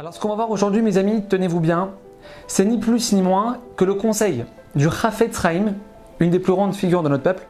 Alors 0.00 0.14
ce 0.14 0.20
qu'on 0.20 0.28
va 0.28 0.36
voir 0.36 0.52
aujourd'hui 0.52 0.80
mes 0.80 0.96
amis, 0.96 1.24
tenez-vous 1.28 1.58
bien, 1.58 1.90
c'est 2.46 2.64
ni 2.64 2.78
plus 2.78 3.12
ni 3.12 3.20
moins 3.20 3.58
que 3.74 3.84
le 3.84 3.94
conseil 3.94 4.44
du 4.76 4.88
Chafetz 4.88 5.42
Chaim, 5.42 5.74
une 6.20 6.30
des 6.30 6.38
plus 6.38 6.52
grandes 6.52 6.76
figures 6.76 7.02
de 7.02 7.08
notre 7.08 7.24
peuple, 7.24 7.48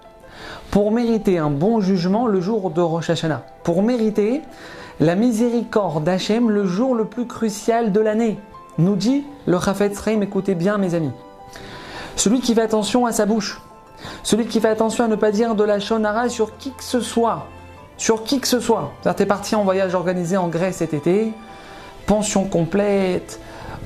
pour 0.70 0.90
mériter 0.90 1.36
un 1.36 1.50
bon 1.50 1.80
jugement 1.80 2.26
le 2.26 2.40
jour 2.40 2.70
de 2.70 2.80
Rosh 2.80 3.10
Hashanah, 3.10 3.44
pour 3.64 3.82
mériter 3.82 4.40
la 4.98 5.14
miséricorde 5.14 6.04
d'Hachem 6.04 6.48
le 6.48 6.64
jour 6.64 6.94
le 6.94 7.04
plus 7.04 7.26
crucial 7.26 7.92
de 7.92 8.00
l'année. 8.00 8.40
Nous 8.78 8.96
dit 8.96 9.26
le 9.44 9.60
Chafetz 9.60 10.02
Chaim, 10.02 10.22
écoutez 10.22 10.54
bien 10.54 10.78
mes 10.78 10.94
amis. 10.94 11.12
Celui 12.16 12.40
qui 12.40 12.54
fait 12.54 12.62
attention 12.62 13.04
à 13.04 13.12
sa 13.12 13.26
bouche, 13.26 13.60
celui 14.22 14.46
qui 14.46 14.58
fait 14.58 14.68
attention 14.68 15.04
à 15.04 15.08
ne 15.08 15.16
pas 15.16 15.32
dire 15.32 15.54
de 15.54 15.64
la 15.64 15.80
shonara 15.80 16.30
sur 16.30 16.56
qui 16.56 16.72
que 16.72 16.82
ce 16.82 17.00
soit, 17.00 17.44
sur 17.98 18.24
qui 18.24 18.40
que 18.40 18.48
ce 18.48 18.58
soit. 18.58 18.90
C'est-à-dire, 19.02 19.26
parti 19.26 19.54
en 19.54 19.64
voyage 19.64 19.94
organisé 19.94 20.38
en 20.38 20.48
Grèce 20.48 20.76
cet 20.76 20.94
été, 20.94 21.34
pension 22.08 22.44
complète, 22.44 23.38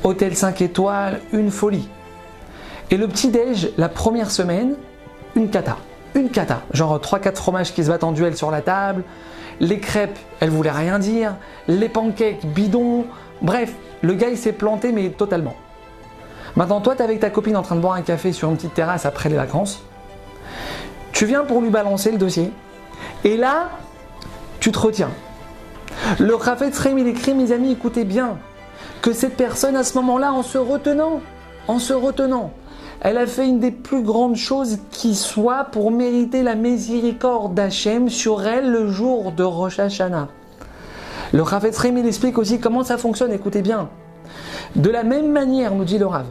hôtel 0.05 0.35
5 0.35 0.63
étoiles, 0.63 1.21
une 1.33 1.51
folie. 1.51 1.89
Et 2.91 2.97
le 2.97 3.09
petit-déj, 3.09 3.73
la 3.77 3.89
première 3.89 4.31
semaine, 4.31 4.77
une 5.35 5.51
cata. 5.51 5.77
Une 6.15 6.31
cata. 6.31 6.63
Genre 6.73 6.99
3-4 6.99 7.37
fromages 7.37 7.75
qui 7.75 7.83
se 7.83 7.89
battent 7.89 8.05
en 8.05 8.13
duel 8.13 8.37
sur 8.37 8.51
la 8.51 8.63
table, 8.63 9.03
les 9.61 9.81
crêpes, 9.81 10.19
elles 10.41 10.51
voulaient 10.51 10.71
rien 10.71 10.99
dire, 10.99 11.35
les 11.67 11.89
pancakes 11.89 12.47
bidons, 12.47 13.07
bref, 13.43 13.75
le 14.03 14.15
gars 14.15 14.29
il 14.29 14.39
s'est 14.39 14.53
planté 14.53 14.93
mais 14.93 15.11
totalement. 15.11 15.57
Maintenant, 16.55 16.81
toi, 16.81 16.95
tu 16.95 17.01
es 17.01 17.05
avec 17.05 17.19
ta 17.19 17.31
copine 17.31 17.57
en 17.57 17.63
train 17.63 17.77
de 17.77 17.81
boire 17.81 17.95
un 17.95 18.03
café 18.03 18.33
sur 18.33 18.51
une 18.51 18.57
petite 18.57 18.75
terrasse 18.75 19.05
après 19.05 19.31
les 19.31 19.37
vacances. 19.37 19.83
Tu 21.13 21.25
viens 21.27 21.45
pour 21.45 21.61
lui 21.61 21.71
balancer 21.71 22.13
le 22.13 22.19
dossier. 22.19 22.53
Et 23.25 23.37
là, 23.37 23.71
tu 24.61 24.71
te 24.71 24.79
retiens. 24.79 25.11
Le 26.19 26.35
Rafet 26.35 26.73
Sreim, 26.73 26.99
il 26.99 27.07
écrit, 27.07 27.35
mes 27.35 27.53
amis, 27.53 27.73
écoutez 27.73 28.05
bien, 28.05 28.39
que 29.01 29.13
cette 29.13 29.37
personne, 29.37 29.77
à 29.77 29.85
ce 29.85 29.97
moment-là, 29.99 30.33
en 30.33 30.43
se 30.43 30.59
retenant, 30.59 31.21
en 31.69 31.79
se 31.79 31.93
retenant, 31.93 32.53
elle 33.01 33.19
a 33.19 33.27
fait 33.27 33.47
une 33.47 33.59
des 33.59 33.71
plus 33.71 34.03
grandes 34.03 34.37
choses 34.37 34.79
qui 34.91 35.15
soit 35.15 35.65
pour 35.65 35.91
mériter 35.91 36.43
la 36.43 36.55
miséricorde 36.55 37.55
d'Hachem 37.55 38.09
sur 38.09 38.47
elle 38.47 38.71
le 38.71 38.89
jour 38.89 39.33
de 39.33 39.43
Rosh 39.43 39.79
Hashanah. 39.79 40.29
Le 41.33 41.43
Rafet 41.43 41.73
Sreim, 41.73 41.97
il 41.97 42.07
explique 42.07 42.39
aussi 42.39 42.61
comment 42.61 42.85
ça 42.85 42.99
fonctionne, 42.99 43.33
écoutez 43.33 43.63
bien. 43.63 43.89
De 44.77 44.91
la 44.91 45.03
même 45.03 45.33
manière, 45.33 45.75
nous 45.75 45.85
dit 45.85 45.99
le 45.99 46.07
Rav, 46.07 46.27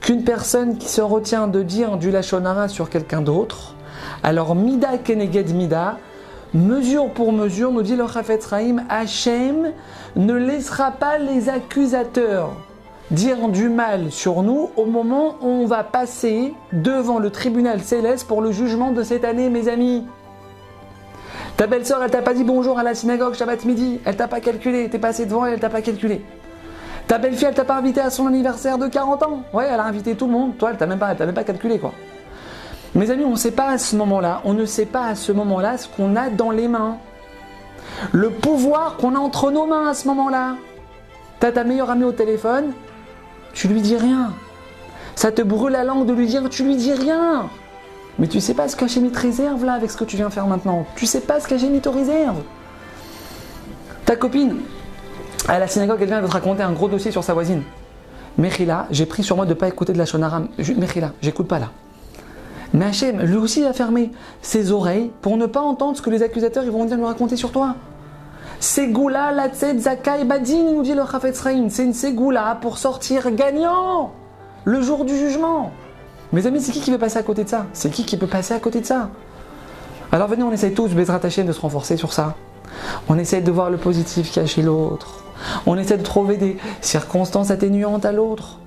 qu'une 0.00 0.24
personne 0.24 0.78
qui 0.78 0.88
se 0.88 1.00
retient 1.00 1.48
de 1.48 1.62
dire 1.62 1.96
du 1.96 2.10
Lachonara 2.10 2.68
sur 2.68 2.90
quelqu'un 2.90 3.22
d'autre, 3.22 3.74
alors 4.22 4.54
Mida 4.54 4.98
Keneged 4.98 5.54
Mida, 5.54 5.98
mesure 6.54 7.10
pour 7.10 7.32
mesure, 7.32 7.72
nous 7.72 7.82
dit 7.82 7.96
le 7.96 8.06
Chafetz 8.06 8.44
Rahim, 8.46 8.84
Hachem 8.88 9.72
ne 10.16 10.34
laissera 10.34 10.90
pas 10.90 11.18
les 11.18 11.48
accusateurs 11.48 12.52
dire 13.10 13.48
du 13.48 13.68
mal 13.68 14.10
sur 14.10 14.42
nous 14.42 14.70
au 14.76 14.84
moment 14.84 15.36
où 15.40 15.46
on 15.46 15.66
va 15.66 15.82
passer 15.82 16.52
devant 16.72 17.18
le 17.18 17.30
tribunal 17.30 17.80
céleste 17.80 18.26
pour 18.26 18.42
le 18.42 18.52
jugement 18.52 18.92
de 18.92 19.02
cette 19.02 19.24
année, 19.24 19.48
mes 19.48 19.68
amis. 19.68 20.06
Ta 21.56 21.66
belle-sœur, 21.66 22.02
elle 22.02 22.10
t'a 22.10 22.22
pas 22.22 22.34
dit 22.34 22.44
bonjour 22.44 22.78
à 22.78 22.82
la 22.82 22.94
synagogue 22.94 23.34
Shabbat 23.34 23.64
midi, 23.64 24.00
elle 24.04 24.16
t'a 24.16 24.28
pas 24.28 24.40
calculé, 24.40 24.88
t'es 24.88 24.98
passé 24.98 25.26
devant 25.26 25.46
et 25.46 25.52
elle 25.52 25.60
t'a 25.60 25.70
pas 25.70 25.82
calculé. 25.82 26.22
Ta 27.06 27.16
belle-fille, 27.16 27.48
elle 27.48 27.54
t'a 27.54 27.64
pas 27.64 27.76
invité 27.76 28.00
à 28.00 28.10
son 28.10 28.26
anniversaire 28.26 28.76
de 28.76 28.86
40 28.86 29.22
ans. 29.22 29.42
Ouais, 29.54 29.66
elle 29.66 29.80
a 29.80 29.84
invité 29.84 30.14
tout 30.14 30.26
le 30.26 30.32
monde. 30.32 30.58
Toi, 30.58 30.70
elle 30.72 30.76
t'a 30.76 30.86
même 30.86 30.98
pas, 30.98 31.10
elle 31.10 31.16
t'a 31.16 31.24
même 31.24 31.34
pas 31.34 31.44
calculé, 31.44 31.78
quoi. 31.78 31.94
Mes 32.98 33.12
amis, 33.12 33.24
on 33.24 33.30
ne 33.30 33.36
sait 33.36 33.52
pas 33.52 33.68
à 33.68 33.78
ce 33.78 33.94
moment-là, 33.94 34.40
on 34.44 34.54
ne 34.54 34.64
sait 34.64 34.84
pas 34.84 35.06
à 35.06 35.14
ce 35.14 35.30
moment-là 35.30 35.78
ce 35.78 35.86
qu'on 35.86 36.16
a 36.16 36.30
dans 36.30 36.50
les 36.50 36.66
mains. 36.66 36.98
Le 38.10 38.30
pouvoir 38.30 38.96
qu'on 38.96 39.14
a 39.14 39.20
entre 39.20 39.52
nos 39.52 39.66
mains 39.66 39.86
à 39.86 39.94
ce 39.94 40.08
moment-là. 40.08 40.56
T'as 41.38 41.52
ta 41.52 41.62
meilleure 41.62 41.90
amie 41.90 42.02
au 42.02 42.10
téléphone, 42.10 42.72
tu 43.52 43.68
lui 43.68 43.82
dis 43.82 43.96
rien. 43.96 44.32
Ça 45.14 45.30
te 45.30 45.42
brûle 45.42 45.74
la 45.74 45.84
langue 45.84 46.06
de 46.06 46.12
lui 46.12 46.26
dire, 46.26 46.48
tu 46.50 46.64
lui 46.64 46.74
dis 46.74 46.92
rien. 46.92 47.48
Mais 48.18 48.26
tu 48.26 48.40
sais 48.40 48.54
pas 48.54 48.66
ce 48.66 48.74
qu'Hachem 48.74 49.08
te 49.12 49.20
réserve 49.20 49.64
là 49.64 49.74
avec 49.74 49.92
ce 49.92 49.96
que 49.96 50.02
tu 50.02 50.16
viens 50.16 50.28
faire 50.28 50.48
maintenant. 50.48 50.84
Tu 50.96 51.06
sais 51.06 51.20
pas 51.20 51.38
ce 51.38 51.46
qu'Hachem 51.46 51.80
te 51.80 51.88
réserve. 51.88 52.42
Ta 54.06 54.16
copine, 54.16 54.56
à 55.46 55.60
la 55.60 55.68
synagogue, 55.68 55.98
elle 56.00 56.08
vient 56.08 56.20
de 56.20 56.26
te 56.26 56.32
raconter 56.32 56.64
un 56.64 56.72
gros 56.72 56.88
dossier 56.88 57.12
sur 57.12 57.22
sa 57.22 57.32
voisine. 57.32 57.62
Mechila, 58.38 58.88
j'ai 58.90 59.06
pris 59.06 59.22
sur 59.22 59.36
moi 59.36 59.44
de 59.44 59.50
ne 59.50 59.54
pas 59.54 59.68
écouter 59.68 59.92
de 59.92 59.98
la 59.98 60.04
shonaram. 60.04 60.48
Mechila, 60.58 61.12
j'écoute 61.22 61.46
pas 61.46 61.60
là. 61.60 61.68
Mais 62.78 62.84
Hachem, 62.84 63.20
lui 63.22 63.36
aussi, 63.36 63.64
a 63.64 63.72
fermé 63.72 64.12
ses 64.40 64.70
oreilles 64.70 65.10
pour 65.20 65.36
ne 65.36 65.46
pas 65.46 65.60
entendre 65.60 65.96
ce 65.96 66.02
que 66.02 66.10
les 66.10 66.22
accusateurs 66.22 66.62
vont 66.66 66.84
venir 66.84 66.96
lui 66.96 67.06
raconter 67.06 67.34
sur 67.34 67.50
toi. 67.50 67.74
Ségoula, 68.60 69.32
la 69.32 69.48
Badin, 70.24 70.62
nous 70.72 70.82
dit 70.84 70.94
le 70.94 71.02
C'est 71.70 71.82
une 71.82 71.92
Ségoula 71.92 72.56
pour 72.60 72.78
sortir 72.78 73.32
gagnant 73.32 74.12
le 74.64 74.80
jour 74.80 75.04
du 75.04 75.16
jugement. 75.16 75.72
Mes 76.32 76.46
amis, 76.46 76.60
c'est 76.60 76.70
qui 76.70 76.78
qui 76.78 76.92
peut 76.92 76.98
passer 76.98 77.18
à 77.18 77.24
côté 77.24 77.42
de 77.42 77.48
ça? 77.48 77.66
C'est 77.72 77.90
qui 77.90 78.04
qui 78.04 78.16
peut 78.16 78.28
passer 78.28 78.54
à 78.54 78.60
côté 78.60 78.80
de 78.80 78.86
ça? 78.86 79.10
Alors 80.12 80.28
venez, 80.28 80.44
on 80.44 80.52
essaye 80.52 80.72
tous, 80.72 80.94
Bezrat 80.94 81.18
Hachem, 81.24 81.48
de 81.48 81.52
se 81.52 81.60
renforcer 81.60 81.96
sur 81.96 82.12
ça. 82.12 82.36
On 83.08 83.18
essaye 83.18 83.42
de 83.42 83.50
voir 83.50 83.70
le 83.70 83.76
positif 83.76 84.30
qu'il 84.30 84.40
y 84.40 84.44
a 84.44 84.46
chez 84.46 84.62
l'autre. 84.62 85.24
On 85.66 85.76
essaie 85.76 85.98
de 85.98 86.04
trouver 86.04 86.36
des 86.36 86.58
circonstances 86.80 87.50
atténuantes 87.50 88.04
à 88.04 88.12
l'autre. 88.12 88.60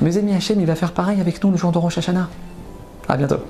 Mes 0.00 0.16
amis, 0.16 0.32
Hachem, 0.32 0.58
il 0.58 0.66
va 0.66 0.74
faire 0.74 0.92
pareil 0.92 1.20
avec 1.20 1.44
nous 1.44 1.50
le 1.50 1.58
jour 1.58 1.70
de 1.70 1.76
Rosh 1.76 1.98
Hashanah. 1.98 2.28
À 3.08 3.16
bientôt. 3.16 3.40